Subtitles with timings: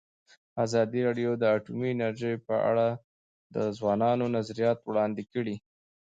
[0.63, 2.87] ازادي راډیو د اټومي انرژي په اړه
[3.55, 5.55] د ځوانانو نظریات وړاندې کړي.